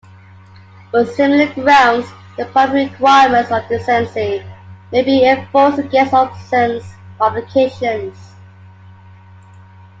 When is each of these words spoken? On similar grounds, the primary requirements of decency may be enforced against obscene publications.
On 0.95 1.05
similar 1.05 1.53
grounds, 1.53 2.07
the 2.35 2.47
primary 2.47 2.85
requirements 2.89 3.51
of 3.51 3.69
decency 3.69 4.43
may 4.91 5.03
be 5.03 5.29
enforced 5.29 5.77
against 5.77 6.11
obscene 6.15 6.81
publications. 7.19 8.17